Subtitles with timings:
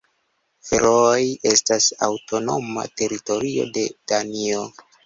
[0.69, 4.69] Ferooj estas aŭtonoma teritorio de Danio.